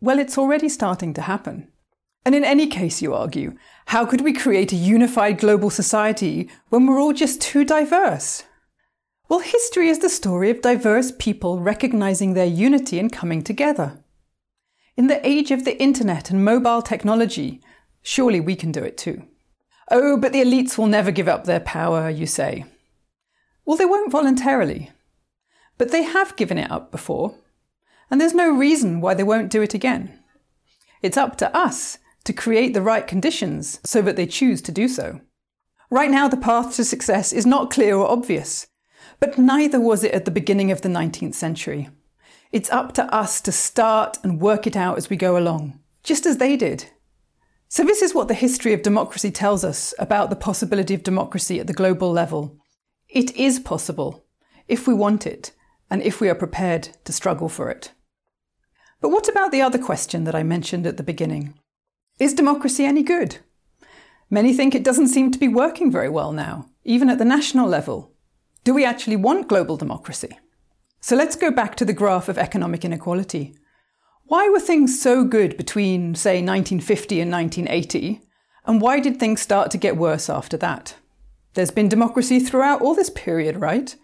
Well, 0.00 0.18
it's 0.18 0.38
already 0.38 0.68
starting 0.68 1.12
to 1.14 1.22
happen. 1.22 1.68
And 2.24 2.34
in 2.34 2.44
any 2.44 2.66
case, 2.66 3.02
you 3.02 3.12
argue, 3.12 3.56
how 3.86 4.06
could 4.06 4.22
we 4.22 4.32
create 4.32 4.72
a 4.72 4.76
unified 4.76 5.38
global 5.38 5.68
society 5.68 6.50
when 6.70 6.86
we're 6.86 6.98
all 7.00 7.12
just 7.12 7.40
too 7.40 7.64
diverse? 7.64 8.44
Well, 9.28 9.40
history 9.40 9.88
is 9.88 10.00
the 10.00 10.10
story 10.10 10.50
of 10.50 10.60
diverse 10.60 11.10
people 11.10 11.58
recognizing 11.58 12.34
their 12.34 12.46
unity 12.46 12.98
and 12.98 13.10
coming 13.10 13.42
together. 13.42 14.04
In 14.96 15.06
the 15.06 15.26
age 15.26 15.50
of 15.50 15.64
the 15.64 15.80
internet 15.82 16.30
and 16.30 16.44
mobile 16.44 16.82
technology, 16.82 17.60
surely 18.02 18.38
we 18.38 18.54
can 18.54 18.70
do 18.70 18.82
it 18.82 18.98
too. 18.98 19.26
Oh, 19.90 20.18
but 20.18 20.32
the 20.32 20.42
elites 20.42 20.76
will 20.76 20.86
never 20.86 21.10
give 21.10 21.28
up 21.28 21.44
their 21.44 21.60
power, 21.60 22.10
you 22.10 22.26
say. 22.26 22.64
Well, 23.64 23.76
they 23.76 23.86
won't 23.86 24.12
voluntarily. 24.12 24.90
But 25.78 25.90
they 25.90 26.02
have 26.02 26.36
given 26.36 26.58
it 26.58 26.70
up 26.70 26.92
before, 26.92 27.34
and 28.10 28.20
there's 28.20 28.34
no 28.34 28.50
reason 28.50 29.00
why 29.00 29.14
they 29.14 29.22
won't 29.22 29.50
do 29.50 29.62
it 29.62 29.74
again. 29.74 30.18
It's 31.02 31.16
up 31.16 31.36
to 31.38 31.56
us 31.56 31.98
to 32.24 32.32
create 32.32 32.74
the 32.74 32.82
right 32.82 33.06
conditions 33.06 33.80
so 33.84 34.00
that 34.02 34.16
they 34.16 34.26
choose 34.26 34.62
to 34.62 34.72
do 34.72 34.86
so. 34.86 35.20
Right 35.90 36.10
now, 36.10 36.28
the 36.28 36.36
path 36.36 36.76
to 36.76 36.84
success 36.84 37.32
is 37.32 37.46
not 37.46 37.70
clear 37.70 37.96
or 37.96 38.10
obvious, 38.10 38.66
but 39.24 39.38
neither 39.38 39.80
was 39.80 40.04
it 40.04 40.12
at 40.12 40.26
the 40.26 40.30
beginning 40.30 40.70
of 40.70 40.82
the 40.82 40.88
19th 40.90 41.32
century. 41.32 41.88
It's 42.52 42.68
up 42.68 42.92
to 42.92 43.04
us 43.04 43.40
to 43.40 43.52
start 43.52 44.18
and 44.22 44.38
work 44.38 44.66
it 44.66 44.76
out 44.76 44.98
as 44.98 45.08
we 45.08 45.16
go 45.16 45.38
along, 45.38 45.80
just 46.02 46.26
as 46.26 46.36
they 46.36 46.58
did. 46.58 46.90
So, 47.68 47.84
this 47.84 48.02
is 48.02 48.14
what 48.14 48.28
the 48.28 48.34
history 48.34 48.74
of 48.74 48.82
democracy 48.82 49.30
tells 49.30 49.64
us 49.64 49.94
about 49.98 50.28
the 50.28 50.36
possibility 50.36 50.92
of 50.92 51.02
democracy 51.02 51.58
at 51.58 51.66
the 51.66 51.72
global 51.72 52.12
level. 52.12 52.58
It 53.08 53.34
is 53.34 53.58
possible 53.58 54.26
if 54.68 54.86
we 54.86 54.92
want 54.92 55.26
it 55.26 55.52
and 55.90 56.02
if 56.02 56.20
we 56.20 56.28
are 56.28 56.34
prepared 56.34 56.90
to 57.04 57.12
struggle 57.12 57.48
for 57.48 57.70
it. 57.70 57.92
But 59.00 59.08
what 59.08 59.26
about 59.26 59.52
the 59.52 59.62
other 59.62 59.78
question 59.78 60.24
that 60.24 60.34
I 60.34 60.42
mentioned 60.42 60.86
at 60.86 60.98
the 60.98 61.02
beginning? 61.02 61.58
Is 62.18 62.34
democracy 62.34 62.84
any 62.84 63.02
good? 63.02 63.38
Many 64.28 64.52
think 64.52 64.74
it 64.74 64.84
doesn't 64.84 65.08
seem 65.08 65.30
to 65.30 65.38
be 65.38 65.48
working 65.48 65.90
very 65.90 66.10
well 66.10 66.30
now, 66.30 66.68
even 66.84 67.08
at 67.08 67.16
the 67.16 67.24
national 67.24 67.66
level. 67.66 68.13
Do 68.64 68.72
we 68.72 68.84
actually 68.84 69.16
want 69.16 69.48
global 69.48 69.76
democracy? 69.76 70.38
So 71.00 71.14
let's 71.14 71.36
go 71.36 71.50
back 71.50 71.76
to 71.76 71.84
the 71.84 71.92
graph 71.92 72.30
of 72.30 72.38
economic 72.38 72.82
inequality. 72.82 73.54
Why 74.24 74.48
were 74.48 74.60
things 74.60 75.00
so 75.00 75.22
good 75.22 75.58
between, 75.58 76.14
say, 76.14 76.36
1950 76.42 77.20
and 77.20 77.30
1980, 77.30 78.22
And 78.66 78.80
why 78.80 79.00
did 79.00 79.20
things 79.20 79.42
start 79.42 79.70
to 79.72 79.78
get 79.78 79.98
worse 79.98 80.30
after 80.30 80.56
that? 80.56 80.96
There's 81.52 81.70
been 81.70 81.90
democracy 81.90 82.40
throughout 82.40 82.80
all 82.80 82.94
this 82.94 83.10
period, 83.10 83.58
right? 83.58 83.94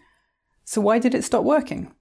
So 0.63 0.79
why 0.79 0.99
did 0.99 1.15
it 1.15 1.23
stop 1.23 1.43
working? 1.43 1.91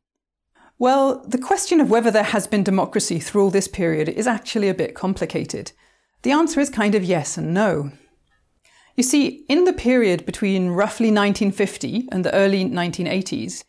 Well, 0.79 1.25
the 1.27 1.39
question 1.39 1.81
of 1.81 1.91
whether 1.91 2.11
there 2.11 2.23
has 2.23 2.47
been 2.47 2.63
democracy 2.63 3.19
through 3.19 3.45
all 3.45 3.51
this 3.51 3.69
period 3.69 4.11
is 4.11 4.27
actually 4.27 4.69
a 4.69 4.75
bit 4.75 4.95
complicated. 4.95 5.73
The 6.23 6.33
answer 6.33 6.61
is 6.61 6.69
kind 6.69 6.95
of 6.95 7.05
yes 7.05 7.39
and 7.39 7.55
no. 7.55 7.93
You 9.01 9.05
see, 9.05 9.47
in 9.49 9.65
the 9.65 9.73
period 9.73 10.27
between 10.27 10.73
roughly 10.73 11.07
1950 11.07 12.09
and 12.13 12.23
the 12.23 12.35
early 12.35 12.67
1980s, 12.67 13.65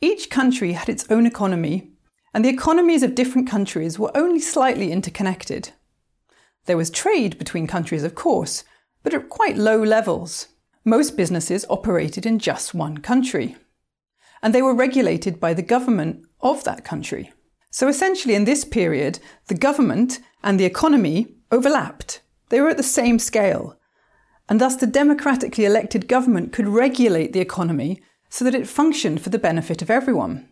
each 0.00 0.30
country 0.30 0.74
had 0.74 0.88
its 0.88 1.04
own 1.10 1.26
economy, 1.26 1.90
and 2.32 2.44
the 2.44 2.48
economies 2.48 3.02
of 3.02 3.16
different 3.16 3.50
countries 3.50 3.98
were 3.98 4.16
only 4.16 4.38
slightly 4.38 4.92
interconnected. 4.92 5.70
There 6.66 6.76
was 6.76 6.90
trade 6.90 7.38
between 7.38 7.66
countries, 7.66 8.04
of 8.04 8.14
course, 8.14 8.62
but 9.02 9.12
at 9.12 9.28
quite 9.28 9.56
low 9.56 9.82
levels. 9.82 10.46
Most 10.84 11.16
businesses 11.16 11.66
operated 11.68 12.24
in 12.24 12.38
just 12.38 12.72
one 12.72 12.98
country. 12.98 13.56
And 14.44 14.54
they 14.54 14.62
were 14.62 14.74
regulated 14.74 15.40
by 15.40 15.54
the 15.54 15.70
government 15.74 16.24
of 16.40 16.62
that 16.62 16.84
country. 16.84 17.32
So 17.72 17.88
essentially, 17.88 18.36
in 18.36 18.44
this 18.44 18.64
period, 18.64 19.18
the 19.48 19.56
government 19.56 20.20
and 20.44 20.60
the 20.60 20.66
economy 20.66 21.34
overlapped. 21.50 22.20
They 22.50 22.60
were 22.60 22.68
at 22.68 22.76
the 22.76 22.84
same 22.84 23.18
scale. 23.18 23.77
And 24.48 24.60
thus, 24.60 24.76
the 24.76 24.86
democratically 24.86 25.64
elected 25.64 26.08
government 26.08 26.52
could 26.52 26.68
regulate 26.68 27.32
the 27.32 27.40
economy 27.40 28.02
so 28.30 28.44
that 28.44 28.54
it 28.54 28.66
functioned 28.66 29.20
for 29.20 29.30
the 29.30 29.38
benefit 29.38 29.82
of 29.82 29.90
everyone. 29.90 30.48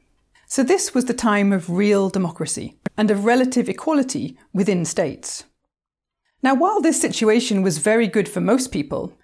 So, 0.46 0.62
this 0.62 0.94
was 0.94 1.06
the 1.06 1.14
time 1.14 1.52
of 1.52 1.70
real 1.70 2.08
democracy 2.08 2.78
and 2.96 3.10
of 3.10 3.24
relative 3.24 3.68
equality 3.68 4.38
within 4.52 4.84
states. 4.84 5.44
Now, 6.42 6.54
while 6.54 6.80
this 6.80 7.00
situation 7.00 7.62
was 7.62 7.78
very 7.78 8.06
good 8.06 8.28
for 8.28 8.40
most 8.40 8.70
people, 8.70 9.18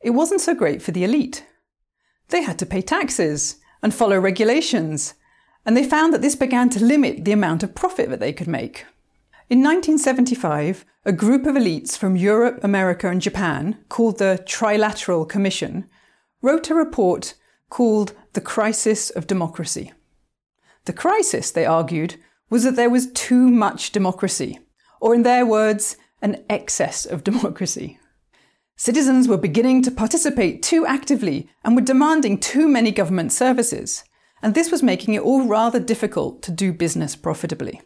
it 0.00 0.10
wasn't 0.10 0.40
so 0.40 0.54
great 0.54 0.82
for 0.82 0.90
the 0.90 1.04
elite. 1.04 1.44
They 2.28 2.42
had 2.42 2.58
to 2.58 2.66
pay 2.66 2.82
taxes 2.82 3.56
and 3.82 3.94
follow 3.94 4.18
regulations, 4.18 5.14
and 5.64 5.76
they 5.76 5.84
found 5.84 6.12
that 6.12 6.22
this 6.22 6.34
began 6.34 6.70
to 6.70 6.84
limit 6.84 7.24
the 7.24 7.32
amount 7.32 7.62
of 7.62 7.74
profit 7.74 8.10
that 8.10 8.20
they 8.20 8.32
could 8.32 8.48
make. 8.48 8.86
In 9.50 9.58
1975, 9.58 10.86
a 11.04 11.12
group 11.12 11.44
of 11.44 11.54
elites 11.54 11.98
from 11.98 12.16
Europe, 12.16 12.60
America, 12.64 13.10
and 13.10 13.20
Japan, 13.20 13.76
called 13.90 14.16
the 14.18 14.42
Trilateral 14.46 15.28
Commission, 15.28 15.84
wrote 16.40 16.70
a 16.70 16.74
report 16.74 17.34
called 17.68 18.14
The 18.32 18.40
Crisis 18.40 19.10
of 19.10 19.26
Democracy. 19.26 19.92
The 20.86 20.94
crisis, 20.94 21.50
they 21.50 21.66
argued, 21.66 22.16
was 22.48 22.64
that 22.64 22.76
there 22.76 22.88
was 22.88 23.12
too 23.12 23.50
much 23.50 23.92
democracy, 23.92 24.60
or 24.98 25.14
in 25.14 25.24
their 25.24 25.44
words, 25.44 25.98
an 26.22 26.42
excess 26.48 27.04
of 27.04 27.22
democracy. 27.22 27.98
Citizens 28.76 29.28
were 29.28 29.36
beginning 29.36 29.82
to 29.82 29.90
participate 29.90 30.62
too 30.62 30.86
actively 30.86 31.50
and 31.62 31.76
were 31.76 31.82
demanding 31.82 32.38
too 32.38 32.66
many 32.66 32.90
government 32.90 33.30
services, 33.30 34.04
and 34.40 34.54
this 34.54 34.70
was 34.70 34.82
making 34.82 35.12
it 35.12 35.22
all 35.22 35.46
rather 35.46 35.80
difficult 35.80 36.42
to 36.44 36.50
do 36.50 36.72
business 36.72 37.14
profitably. 37.14 37.82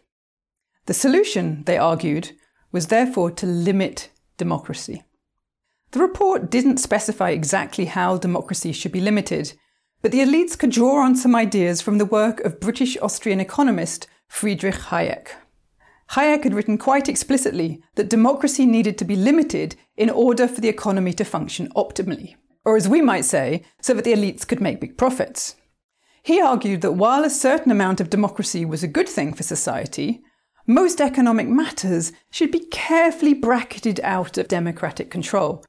The 0.89 0.95
solution, 0.95 1.61
they 1.67 1.77
argued, 1.77 2.31
was 2.71 2.87
therefore 2.87 3.29
to 3.29 3.45
limit 3.45 4.09
democracy. 4.37 5.03
The 5.91 5.99
report 5.99 6.49
didn't 6.49 6.77
specify 6.77 7.29
exactly 7.29 7.85
how 7.85 8.17
democracy 8.17 8.71
should 8.71 8.91
be 8.91 8.99
limited, 8.99 9.53
but 10.01 10.11
the 10.11 10.21
elites 10.21 10.57
could 10.57 10.71
draw 10.71 11.03
on 11.03 11.15
some 11.15 11.35
ideas 11.35 11.79
from 11.79 11.99
the 11.99 12.05
work 12.05 12.39
of 12.39 12.59
British 12.59 12.97
Austrian 13.03 13.39
economist 13.39 14.07
Friedrich 14.27 14.73
Hayek. 14.89 15.27
Hayek 16.13 16.43
had 16.43 16.55
written 16.55 16.79
quite 16.79 17.07
explicitly 17.07 17.83
that 17.93 18.09
democracy 18.09 18.65
needed 18.65 18.97
to 18.97 19.05
be 19.05 19.15
limited 19.15 19.75
in 19.95 20.09
order 20.09 20.47
for 20.47 20.59
the 20.59 20.69
economy 20.69 21.13
to 21.13 21.23
function 21.23 21.71
optimally, 21.75 22.33
or 22.65 22.75
as 22.75 22.89
we 22.89 22.99
might 22.99 23.25
say, 23.25 23.63
so 23.79 23.93
that 23.93 24.05
the 24.05 24.13
elites 24.13 24.47
could 24.47 24.59
make 24.59 24.81
big 24.81 24.97
profits. 24.97 25.55
He 26.23 26.41
argued 26.41 26.81
that 26.81 26.93
while 26.93 27.23
a 27.23 27.29
certain 27.29 27.71
amount 27.71 28.01
of 28.01 28.09
democracy 28.09 28.65
was 28.65 28.81
a 28.81 28.87
good 28.87 29.07
thing 29.07 29.35
for 29.35 29.43
society, 29.43 30.23
most 30.69 31.01
economic 31.01 31.47
matters 31.47 32.13
should 32.29 32.51
be 32.51 32.59
carefully 32.59 33.33
bracketed 33.33 33.99
out 34.03 34.37
of 34.37 34.47
democratic 34.47 35.09
control. 35.09 35.65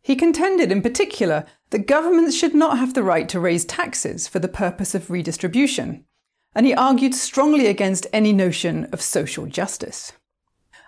He 0.00 0.16
contended 0.16 0.72
in 0.72 0.80
particular 0.80 1.44
that 1.68 1.86
governments 1.86 2.34
should 2.34 2.54
not 2.54 2.78
have 2.78 2.94
the 2.94 3.02
right 3.02 3.28
to 3.28 3.38
raise 3.38 3.66
taxes 3.66 4.26
for 4.26 4.38
the 4.38 4.48
purpose 4.48 4.94
of 4.94 5.10
redistribution, 5.10 6.06
and 6.54 6.64
he 6.64 6.72
argued 6.72 7.14
strongly 7.14 7.66
against 7.66 8.06
any 8.10 8.32
notion 8.32 8.86
of 8.86 9.02
social 9.02 9.44
justice. 9.44 10.12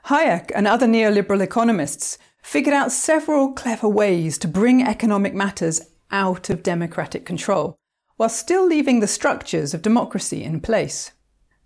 Hayek 0.06 0.50
and 0.54 0.66
other 0.66 0.86
neoliberal 0.86 1.42
economists 1.42 2.16
figured 2.42 2.72
out 2.72 2.92
several 2.92 3.52
clever 3.52 3.90
ways 3.90 4.38
to 4.38 4.48
bring 4.48 4.82
economic 4.82 5.34
matters 5.34 5.82
out 6.10 6.48
of 6.48 6.62
democratic 6.62 7.26
control, 7.26 7.76
while 8.16 8.30
still 8.30 8.66
leaving 8.66 9.00
the 9.00 9.06
structures 9.06 9.74
of 9.74 9.82
democracy 9.82 10.42
in 10.42 10.62
place. 10.62 11.10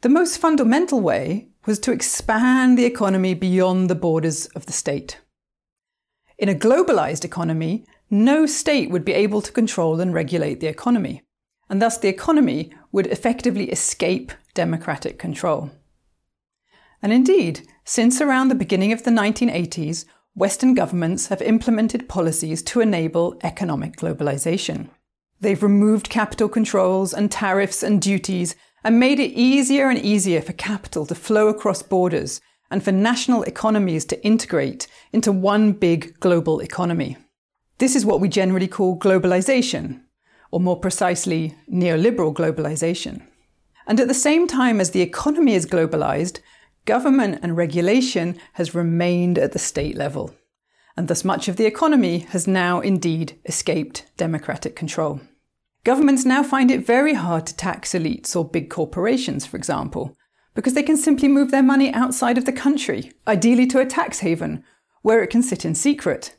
The 0.00 0.09
most 0.09 0.38
fundamental 0.38 1.00
way 1.00 1.50
was 1.66 1.78
to 1.81 1.92
expand 1.92 2.76
the 2.76 2.85
economy 2.85 3.35
beyond 3.35 3.88
the 3.88 3.95
borders 3.95 4.47
of 4.47 4.66
the 4.66 4.73
state. 4.73 5.21
In 6.38 6.49
a 6.49 6.54
globalized 6.54 7.25
economy, 7.25 7.85
no 8.11 8.47
state 8.47 8.90
would 8.90 9.04
be 9.04 9.12
able 9.12 9.40
to 9.42 9.52
control 9.52 10.00
and 10.00 10.12
regulate 10.12 10.61
the 10.61 10.66
economy, 10.66 11.23
and 11.71 11.81
thus 11.81 11.99
the 11.99 12.09
economy 12.09 12.73
would 12.90 13.07
effectively 13.07 13.71
escape 13.71 14.33
democratic 14.54 15.19
control. 15.19 15.71
And 17.00 17.12
indeed, 17.12 17.66
since 17.85 18.21
around 18.21 18.49
the 18.49 18.54
beginning 18.54 18.92
of 18.92 19.04
the 19.04 19.11
1980s, 19.11 20.04
Western 20.35 20.75
governments 20.75 21.26
have 21.28 21.42
implemented 21.42 22.09
policies 22.09 22.62
to 22.62 22.81
enable 22.81 23.38
economic 23.42 23.97
globalization. 23.97 24.88
They've 25.40 25.62
removed 25.62 26.09
capital 26.09 26.49
controls 26.49 27.12
and 27.12 27.31
tariffs 27.31 27.83
and 27.83 28.00
duties 28.00 28.54
and 28.85 28.99
made 28.99 29.21
it 29.21 29.33
easier 29.33 29.89
and 29.89 29.99
easier 29.99 30.41
for 30.41 30.53
capital 30.53 31.07
to 31.07 31.15
flow 31.15 31.49
across 31.49 31.83
borders 31.83 32.41
and 32.71 32.83
for 32.83 32.93
national 32.93 33.43
economies 33.43 34.05
to 34.07 34.25
integrate 34.25 34.87
into 35.12 35.31
one 35.31 35.73
big 35.73 36.19
global 36.21 36.61
economy. 36.61 37.17
This 37.79 37.95
is 37.95 38.07
what 38.07 38.21
we 38.21 38.29
generally 38.29 38.69
call 38.69 38.99
globalization, 38.99 40.03
or 40.51 40.61
more 40.61 40.79
precisely, 40.79 41.55
neoliberal 41.71 42.33
globalization. 42.33 43.23
And 43.87 44.01
at 44.01 44.09
the 44.09 44.15
same 44.15 44.47
time 44.47 44.81
as 44.81 44.91
the 44.91 45.01
economy 45.01 45.55
is 45.55 45.67
globalized, 45.67 46.41
government 46.85 47.41
and 47.43 47.57
regulation 47.57 48.39
has 48.55 48.75
remained 48.75 49.39
at 49.39 49.53
the 49.53 49.59
state 49.59 49.97
level. 49.97 50.35
And 50.97 51.09
thus 51.09 51.25
much 51.25 51.49
of 51.49 51.57
the 51.57 51.67
economy 51.67 52.21
has 52.31 52.47
now 52.47 52.81
indeed 52.81 53.39
escaped 53.47 54.07
democratic 54.17 54.77
control. 54.77 55.21
Governments 55.85 56.25
now 56.25 56.45
find 56.45 56.71
it 56.71 56.87
very 56.87 57.15
hard 57.15 57.45
to 57.47 57.57
tax 57.57 57.93
elites 57.93 58.37
or 58.37 58.49
big 58.49 58.71
corporations, 58.71 59.45
for 59.45 59.57
example, 59.57 60.17
because 60.55 60.75
they 60.75 60.83
can 60.83 60.97
simply 60.97 61.27
move 61.27 61.51
their 61.51 61.62
money 61.62 61.93
outside 61.93 62.39
of 62.39 62.45
the 62.45 62.53
country, 62.53 63.12
ideally 63.27 63.67
to 63.67 63.81
a 63.81 63.87
tax 63.87 64.21
haven, 64.21 64.62
where 65.03 65.25
it 65.25 65.31
can 65.31 65.43
sit 65.43 65.65
in 65.65 65.75
secret. 65.75 66.37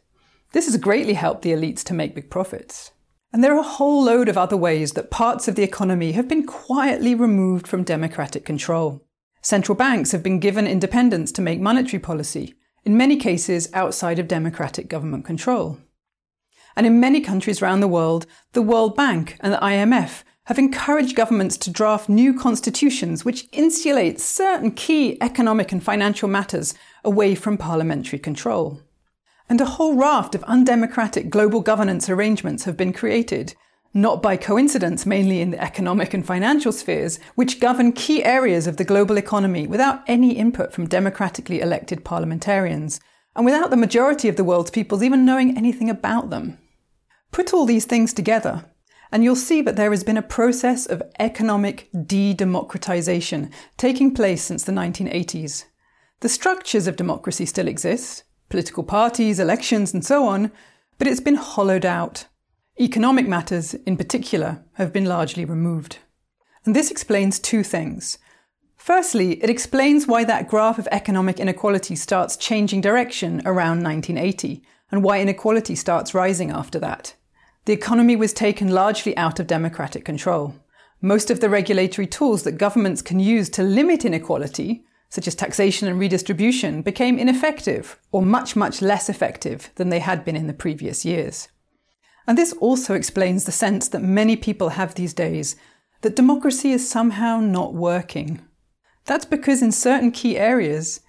This 0.53 0.65
has 0.65 0.77
greatly 0.77 1.15
helped 1.15 1.41
the 1.41 1.51
elites 1.51 1.83
to 1.85 1.93
make 1.93 2.15
big 2.15 2.29
profits. 2.29 2.91
And 3.33 3.43
there 3.43 3.53
are 3.53 3.59
a 3.59 3.63
whole 3.63 4.03
load 4.03 4.29
of 4.29 4.37
other 4.37 4.55
ways 4.55 4.93
that 4.93 5.11
parts 5.11 5.49
of 5.49 5.55
the 5.55 5.63
economy 5.63 6.13
have 6.13 6.29
been 6.29 6.45
quietly 6.45 7.13
removed 7.13 7.67
from 7.67 7.83
democratic 7.83 8.45
control. 8.45 9.05
Central 9.41 9.75
banks 9.75 10.13
have 10.13 10.23
been 10.23 10.39
given 10.39 10.67
independence 10.67 11.33
to 11.33 11.41
make 11.41 11.59
monetary 11.59 11.99
policy, 11.99 12.53
in 12.85 12.95
many 12.95 13.17
cases 13.17 13.69
outside 13.73 14.19
of 14.19 14.27
democratic 14.29 14.87
government 14.87 15.25
control. 15.25 15.79
And 16.75 16.85
in 16.85 16.99
many 16.99 17.21
countries 17.21 17.61
around 17.61 17.79
the 17.79 17.87
world, 17.87 18.25
the 18.53 18.61
World 18.61 18.95
Bank 18.95 19.37
and 19.39 19.53
the 19.53 19.57
IMF 19.57 20.23
have 20.45 20.59
encouraged 20.59 21.15
governments 21.15 21.55
to 21.57 21.71
draft 21.71 22.09
new 22.09 22.37
constitutions 22.37 23.23
which 23.23 23.47
insulate 23.51 24.19
certain 24.19 24.71
key 24.71 25.17
economic 25.21 25.71
and 25.71 25.81
financial 25.81 26.27
matters 26.27 26.73
away 27.03 27.33
from 27.33 27.57
parliamentary 27.57 28.19
control. 28.19 28.81
And 29.47 29.61
a 29.61 29.65
whole 29.65 29.95
raft 29.95 30.35
of 30.35 30.43
undemocratic 30.43 31.29
global 31.29 31.61
governance 31.61 32.09
arrangements 32.09 32.65
have 32.65 32.75
been 32.75 32.91
created, 32.91 33.55
not 33.93 34.21
by 34.21 34.35
coincidence 34.35 35.05
mainly 35.05 35.39
in 35.39 35.51
the 35.51 35.63
economic 35.63 36.13
and 36.13 36.25
financial 36.25 36.71
spheres, 36.71 37.19
which 37.35 37.59
govern 37.59 37.93
key 37.93 38.23
areas 38.23 38.67
of 38.67 38.77
the 38.77 38.83
global 38.83 39.17
economy 39.17 39.67
without 39.67 40.01
any 40.07 40.33
input 40.33 40.73
from 40.73 40.87
democratically 40.87 41.61
elected 41.61 42.03
parliamentarians, 42.03 42.99
and 43.35 43.45
without 43.45 43.69
the 43.69 43.77
majority 43.77 44.27
of 44.27 44.35
the 44.35 44.43
world's 44.43 44.71
peoples 44.71 45.03
even 45.03 45.25
knowing 45.25 45.57
anything 45.57 45.89
about 45.89 46.29
them. 46.29 46.57
Put 47.33 47.53
all 47.53 47.65
these 47.65 47.85
things 47.85 48.13
together, 48.13 48.63
and 49.11 49.23
you'll 49.23 49.35
see 49.35 49.61
that 49.63 49.75
there 49.75 49.91
has 49.91 50.05
been 50.05 50.17
a 50.17 50.21
process 50.21 50.85
of 50.85 51.03
economic 51.19 51.89
de 52.05 52.33
democratization 52.33 53.51
taking 53.75 54.13
place 54.13 54.41
since 54.43 54.63
the 54.63 54.71
1980s. 54.71 55.65
The 56.21 56.29
structures 56.29 56.87
of 56.87 56.95
democracy 56.95 57.45
still 57.45 57.67
exist 57.67 58.23
political 58.47 58.83
parties, 58.83 59.39
elections, 59.39 59.93
and 59.93 60.05
so 60.05 60.25
on 60.25 60.51
but 60.97 61.07
it's 61.07 61.19
been 61.19 61.35
hollowed 61.35 61.85
out. 61.85 62.27
Economic 62.79 63.27
matters, 63.27 63.73
in 63.73 63.97
particular, 63.97 64.63
have 64.73 64.93
been 64.93 65.05
largely 65.05 65.45
removed. 65.45 65.99
And 66.65 66.75
this 66.75 66.89
explains 66.89 67.39
two 67.39 67.63
things. 67.63 68.17
Firstly, 68.77 69.43
it 69.43 69.49
explains 69.49 70.07
why 70.07 70.23
that 70.23 70.47
graph 70.47 70.79
of 70.79 70.87
economic 70.91 71.39
inequality 71.39 71.95
starts 71.95 72.37
changing 72.37 72.81
direction 72.81 73.41
around 73.45 73.83
1980 73.83 74.63
and 74.91 75.03
why 75.03 75.19
inequality 75.19 75.75
starts 75.75 76.13
rising 76.13 76.51
after 76.51 76.79
that. 76.79 77.15
The 77.65 77.73
economy 77.73 78.15
was 78.17 78.33
taken 78.33 78.69
largely 78.69 79.15
out 79.15 79.39
of 79.39 79.47
democratic 79.47 80.03
control. 80.03 80.55
Most 81.01 81.31
of 81.31 81.39
the 81.39 81.49
regulatory 81.49 82.07
tools 82.07 82.43
that 82.43 82.57
governments 82.57 83.01
can 83.01 83.19
use 83.19 83.49
to 83.51 83.63
limit 83.63 84.03
inequality, 84.03 84.85
such 85.09 85.27
as 85.27 85.35
taxation 85.35 85.87
and 85.87 85.97
redistribution, 85.97 86.81
became 86.81 87.17
ineffective 87.17 87.99
or 88.11 88.21
much, 88.21 88.55
much 88.55 88.81
less 88.81 89.07
effective 89.07 89.69
than 89.75 89.89
they 89.89 89.99
had 89.99 90.25
been 90.25 90.35
in 90.35 90.47
the 90.47 90.53
previous 90.53 91.05
years. 91.05 91.47
And 92.27 92.37
this 92.37 92.53
also 92.53 92.95
explains 92.95 93.45
the 93.45 93.51
sense 93.51 93.87
that 93.89 94.01
many 94.01 94.35
people 94.35 94.69
have 94.69 94.95
these 94.95 95.13
days 95.13 95.55
that 96.01 96.17
democracy 96.17 96.71
is 96.71 96.89
somehow 96.89 97.39
not 97.39 97.73
working. 97.73 98.41
That's 99.05 99.25
because 99.25 99.61
in 99.61 99.71
certain 99.71 100.11
key 100.11 100.37
areas, 100.37 100.99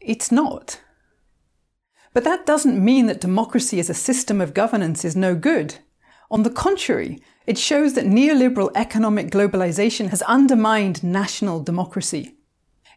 it's 0.00 0.32
not. 0.32 0.80
But 2.12 2.24
that 2.24 2.46
doesn't 2.46 2.82
mean 2.82 3.06
that 3.06 3.20
democracy 3.20 3.78
as 3.80 3.90
a 3.90 3.94
system 3.94 4.40
of 4.40 4.54
governance 4.54 5.04
is 5.04 5.14
no 5.14 5.34
good. 5.34 5.78
On 6.30 6.44
the 6.44 6.50
contrary, 6.50 7.20
it 7.46 7.58
shows 7.58 7.94
that 7.94 8.04
neoliberal 8.04 8.70
economic 8.76 9.30
globalization 9.30 10.10
has 10.10 10.22
undermined 10.22 11.02
national 11.02 11.60
democracy. 11.60 12.36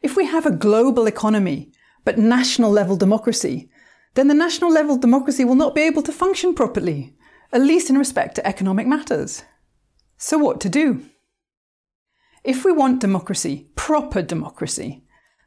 If 0.04 0.16
we 0.16 0.26
have 0.26 0.46
a 0.46 0.52
global 0.52 1.08
economy, 1.08 1.72
but 2.06 2.20
national 2.20 2.70
level 2.70 2.96
democracy, 2.96 3.70
then 4.14 4.28
the 4.28 4.36
national 4.36 4.72
level 4.72 4.98
democracy 4.98 5.44
will 5.44 5.56
not 5.56 5.74
be 5.74 5.82
able 5.82 6.04
to 6.04 6.12
function 6.12 6.54
properly, 6.54 7.16
at 7.52 7.62
least 7.62 7.90
in 7.90 7.98
respect 7.98 8.36
to 8.36 8.48
economic 8.48 8.86
matters. 8.86 9.44
So, 10.18 10.38
what 10.38 10.62
to 10.62 10.70
do? 10.70 11.04
If 12.44 12.64
we 12.64 12.72
want 12.72 13.02
democracy, 13.02 13.70
proper 13.76 14.22
democracy, 14.22 15.04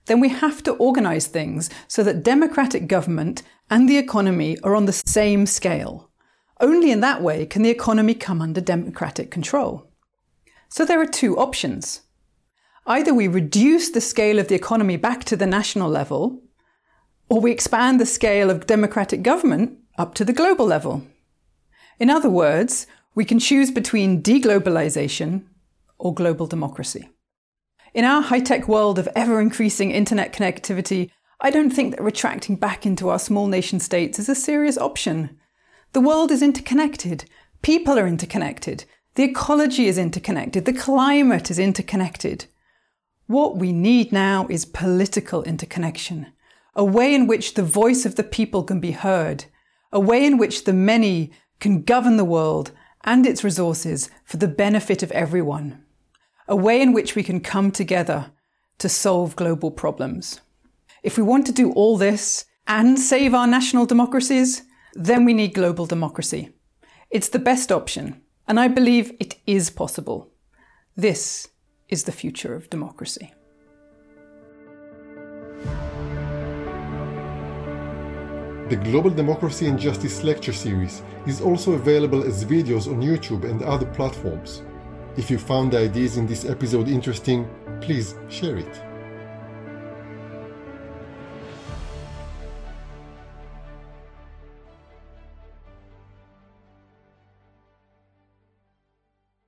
then 0.06 0.18
we 0.18 0.30
have 0.30 0.62
to 0.64 0.72
organise 0.72 1.26
things 1.26 1.70
so 1.86 2.02
that 2.02 2.24
democratic 2.24 2.88
government 2.88 3.42
and 3.70 3.88
the 3.88 3.98
economy 3.98 4.58
are 4.62 4.74
on 4.74 4.86
the 4.86 4.92
same 4.92 5.46
scale. 5.46 6.10
Only 6.60 6.90
in 6.90 7.00
that 7.00 7.22
way 7.22 7.46
can 7.46 7.62
the 7.62 7.70
economy 7.70 8.14
come 8.14 8.40
under 8.40 8.60
democratic 8.60 9.30
control. 9.30 9.90
So 10.68 10.84
there 10.84 11.00
are 11.00 11.06
two 11.06 11.36
options. 11.36 12.02
Either 12.86 13.12
we 13.12 13.28
reduce 13.28 13.90
the 13.90 14.00
scale 14.00 14.38
of 14.38 14.48
the 14.48 14.54
economy 14.54 14.96
back 14.96 15.24
to 15.24 15.36
the 15.36 15.46
national 15.46 15.90
level, 15.90 16.42
or 17.28 17.40
we 17.40 17.50
expand 17.50 18.00
the 18.00 18.06
scale 18.06 18.50
of 18.50 18.66
democratic 18.66 19.22
government 19.22 19.78
up 19.98 20.14
to 20.14 20.24
the 20.24 20.32
global 20.32 20.66
level. 20.66 21.02
In 21.98 22.10
other 22.10 22.30
words, 22.30 22.86
we 23.14 23.24
can 23.24 23.38
choose 23.38 23.70
between 23.70 24.22
deglobalization 24.22 25.44
or 25.98 26.14
global 26.14 26.46
democracy. 26.46 27.08
In 27.94 28.04
our 28.04 28.22
high 28.22 28.40
tech 28.40 28.68
world 28.68 28.98
of 28.98 29.08
ever 29.16 29.40
increasing 29.40 29.90
internet 29.90 30.32
connectivity, 30.32 31.10
I 31.40 31.50
don't 31.50 31.70
think 31.70 31.96
that 31.96 32.02
retracting 32.02 32.56
back 32.56 32.86
into 32.86 33.08
our 33.08 33.18
small 33.18 33.46
nation 33.46 33.80
states 33.80 34.18
is 34.18 34.28
a 34.28 34.34
serious 34.34 34.78
option. 34.78 35.38
The 35.92 36.00
world 36.00 36.30
is 36.30 36.42
interconnected, 36.42 37.24
people 37.62 37.98
are 37.98 38.06
interconnected, 38.06 38.84
the 39.14 39.24
ecology 39.24 39.86
is 39.86 39.96
interconnected, 39.96 40.64
the 40.64 40.72
climate 40.72 41.50
is 41.50 41.58
interconnected. 41.58 42.46
What 43.26 43.56
we 43.56 43.72
need 43.72 44.12
now 44.12 44.46
is 44.48 44.64
political 44.64 45.42
interconnection, 45.42 46.32
a 46.74 46.84
way 46.84 47.14
in 47.14 47.26
which 47.26 47.54
the 47.54 47.62
voice 47.62 48.04
of 48.04 48.16
the 48.16 48.22
people 48.22 48.62
can 48.62 48.78
be 48.78 48.92
heard, 48.92 49.46
a 49.90 49.98
way 49.98 50.24
in 50.24 50.36
which 50.36 50.64
the 50.64 50.74
many 50.74 51.32
can 51.60 51.82
govern 51.82 52.18
the 52.18 52.24
world 52.24 52.72
and 53.04 53.24
its 53.24 53.42
resources 53.42 54.10
for 54.24 54.36
the 54.36 54.48
benefit 54.48 55.02
of 55.02 55.10
everyone. 55.12 55.82
A 56.48 56.56
way 56.56 56.82
in 56.82 56.92
which 56.92 57.14
we 57.16 57.22
can 57.22 57.40
come 57.40 57.70
together 57.70 58.32
to 58.78 58.88
solve 58.88 59.36
global 59.36 59.70
problems. 59.70 60.40
If 61.02 61.16
we 61.16 61.22
want 61.22 61.46
to 61.46 61.52
do 61.52 61.72
all 61.72 61.96
this 61.96 62.44
and 62.66 62.98
save 62.98 63.32
our 63.32 63.46
national 63.46 63.86
democracies, 63.86 64.62
then 64.96 65.24
we 65.24 65.34
need 65.34 65.54
global 65.54 65.86
democracy. 65.86 66.50
It's 67.10 67.28
the 67.28 67.38
best 67.38 67.70
option, 67.70 68.22
and 68.48 68.58
I 68.58 68.68
believe 68.68 69.12
it 69.20 69.36
is 69.46 69.68
possible. 69.68 70.32
This 70.96 71.48
is 71.88 72.04
the 72.04 72.12
future 72.12 72.54
of 72.54 72.70
democracy. 72.70 73.32
The 78.68 78.80
Global 78.82 79.10
Democracy 79.10 79.66
and 79.66 79.78
Justice 79.78 80.24
lecture 80.24 80.52
series 80.52 81.02
is 81.26 81.40
also 81.40 81.74
available 81.74 82.24
as 82.24 82.44
videos 82.44 82.88
on 82.88 83.00
YouTube 83.00 83.44
and 83.48 83.62
other 83.62 83.86
platforms. 83.86 84.62
If 85.16 85.30
you 85.30 85.38
found 85.38 85.72
the 85.72 85.78
ideas 85.78 86.16
in 86.16 86.26
this 86.26 86.44
episode 86.44 86.88
interesting, 86.88 87.48
please 87.80 88.16
share 88.28 88.56
it. 88.56 88.85